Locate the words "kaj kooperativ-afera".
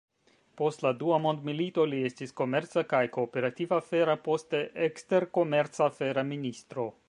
2.95-4.17